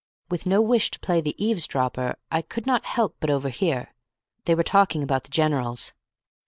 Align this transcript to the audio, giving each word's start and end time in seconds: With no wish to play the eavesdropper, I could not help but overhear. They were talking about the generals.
With 0.31 0.47
no 0.47 0.63
wish 0.63 0.89
to 0.89 0.99
play 0.99 1.21
the 1.21 1.35
eavesdropper, 1.37 2.15
I 2.31 2.41
could 2.41 2.65
not 2.65 2.85
help 2.85 3.17
but 3.19 3.29
overhear. 3.29 3.93
They 4.45 4.55
were 4.55 4.63
talking 4.63 5.03
about 5.03 5.25
the 5.25 5.29
generals. 5.29 5.93